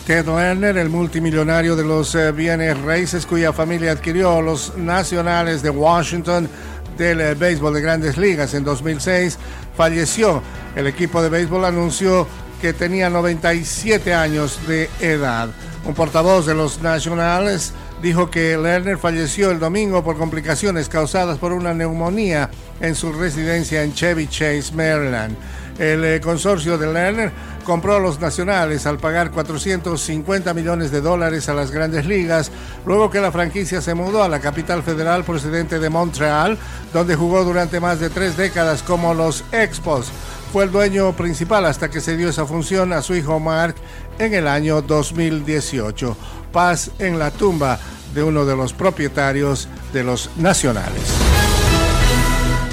[0.07, 5.71] Ted Lerner, el multimillonario de los eh, bienes raíces cuya familia adquirió los nacionales de
[5.71, 6.49] Washington
[6.97, 9.37] del eh, béisbol de grandes ligas en 2006,
[9.77, 10.45] falleció.
[10.77, 12.29] El equipo de béisbol anunció
[12.61, 15.49] que tenía 97 años de edad.
[15.85, 21.53] Un portavoz de los Nationals dijo que Lerner falleció el domingo por complicaciones causadas por
[21.53, 22.49] una neumonía
[22.81, 25.37] en su residencia en Chevy Chase, Maryland.
[25.81, 27.33] El eh, consorcio de Lerner
[27.67, 32.53] compró a los nacionales al pagar 450 millones de dólares a las grandes ligas,
[32.87, 36.57] luego que la franquicia se mudó a la capital federal procedente de Montreal,
[36.95, 40.13] donde jugó durante más de tres décadas como los Expos.
[40.53, 43.75] Fue el dueño principal hasta que se dio esa función a su hijo Mark
[44.21, 46.17] en el año 2018.
[46.53, 47.81] Paz en la tumba
[48.15, 51.03] de uno de los propietarios de los nacionales.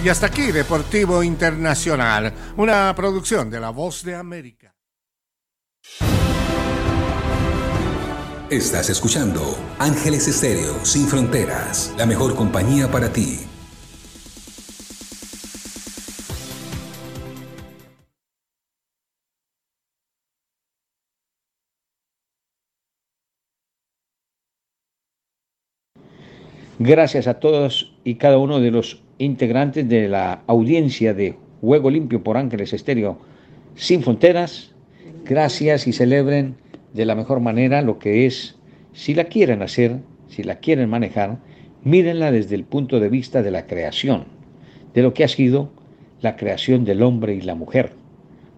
[0.03, 4.72] Y hasta aquí, Deportivo Internacional, una producción de La Voz de América.
[8.53, 9.41] Estás escuchando
[9.79, 13.39] Ángeles Estéreo Sin Fronteras, la mejor compañía para ti.
[26.77, 32.23] Gracias a todos y cada uno de los integrantes de la audiencia de Juego Limpio
[32.23, 33.17] por Ángeles Estéreo
[33.73, 34.72] Sin Fronteras.
[35.25, 36.57] Gracias y celebren
[36.91, 38.55] de la mejor manera lo que es,
[38.91, 41.37] si la quieren hacer, si la quieren manejar,
[41.83, 44.25] mírenla desde el punto de vista de la creación,
[44.93, 45.71] de lo que ha sido
[46.19, 47.93] la creación del hombre y la mujer,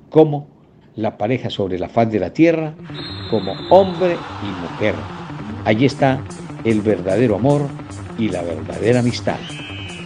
[0.09, 0.47] como
[0.95, 2.73] la pareja sobre la faz de la tierra,
[3.29, 4.95] como hombre y mujer.
[5.65, 6.23] Allí está
[6.63, 7.67] el verdadero amor
[8.17, 9.37] y la verdadera amistad.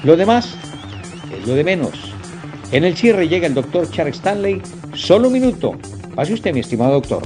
[0.04, 0.58] Lo demás
[1.34, 2.14] es lo de menos.
[2.74, 4.62] En el cierre llega el doctor Charles Stanley,
[4.94, 5.78] solo un minuto
[6.20, 7.26] Pase usted, mi estimado doctor.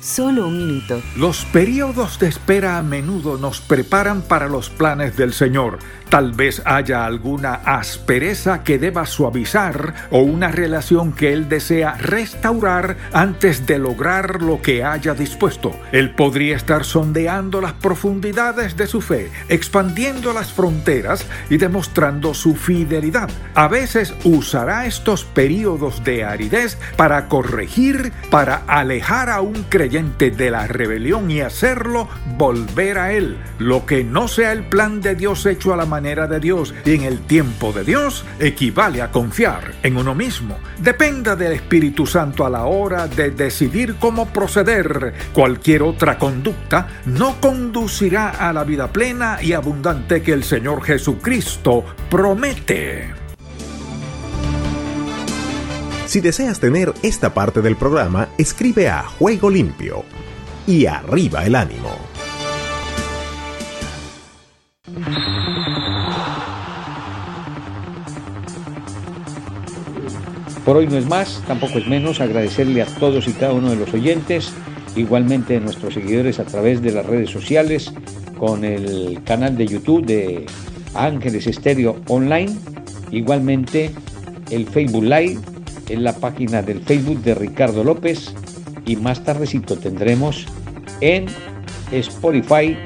[0.00, 1.00] Solo un minuto.
[1.14, 5.78] Los periodos de espera a menudo nos preparan para los planes del Señor.
[6.12, 12.98] Tal vez haya alguna aspereza que deba suavizar o una relación que Él desea restaurar
[13.14, 15.74] antes de lograr lo que haya dispuesto.
[15.90, 22.56] Él podría estar sondeando las profundidades de su fe, expandiendo las fronteras y demostrando su
[22.56, 23.30] fidelidad.
[23.54, 30.50] A veces usará estos periodos de aridez para corregir, para alejar a un creyente de
[30.50, 32.06] la rebelión y hacerlo
[32.36, 33.38] volver a Él.
[33.58, 36.94] Lo que no sea el plan de Dios hecho a la manera de Dios y
[36.94, 40.58] en el tiempo de Dios equivale a confiar en uno mismo.
[40.78, 45.14] Dependa del Espíritu Santo a la hora de decidir cómo proceder.
[45.32, 51.84] Cualquier otra conducta no conducirá a la vida plena y abundante que el Señor Jesucristo
[52.10, 53.14] promete.
[56.06, 60.04] Si deseas tener esta parte del programa, escribe a Juego Limpio
[60.66, 62.11] y arriba el ánimo.
[70.64, 73.76] Por hoy no es más, tampoco es menos, agradecerle a todos y cada uno de
[73.76, 74.52] los oyentes,
[74.94, 77.92] igualmente a nuestros seguidores a través de las redes sociales,
[78.38, 80.46] con el canal de YouTube de
[80.94, 82.52] Ángeles Estéreo Online,
[83.10, 83.90] igualmente
[84.50, 85.40] el Facebook Live,
[85.88, 88.32] en la página del Facebook de Ricardo López
[88.86, 90.46] y más tardecito tendremos
[91.00, 91.26] en
[91.90, 92.76] Spotify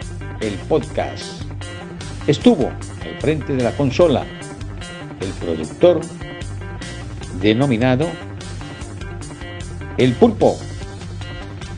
[0.41, 1.43] el podcast.
[2.27, 4.25] Estuvo al frente de la consola
[5.21, 6.01] el productor
[7.47, 8.09] denominado
[9.97, 10.59] El Pulpo,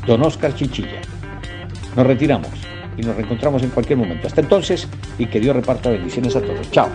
[0.07, 1.01] don Oscar Chichilla.
[1.95, 2.51] Nos retiramos
[2.97, 4.27] y nos reencontramos en cualquier momento.
[4.27, 4.89] Hasta entonces
[5.19, 6.71] y que Dios reparta bendiciones a todos.
[6.71, 6.89] Chao.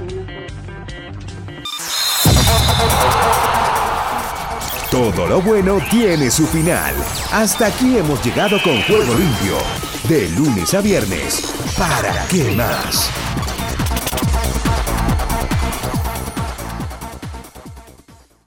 [4.90, 6.94] Todo lo bueno tiene su final.
[7.32, 9.58] Hasta aquí hemos llegado con Juego Limpio.
[10.10, 11.54] De lunes a viernes.
[11.78, 13.12] ¿Para qué más?